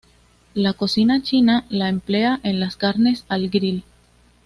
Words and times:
La 0.55 0.73
cocina 0.73 1.21
china 1.21 1.67
la 1.69 1.87
emplea 1.87 2.39
en 2.41 2.59
las 2.59 2.75
carnes 2.75 3.23
al 3.29 3.49
grill. 3.51 3.83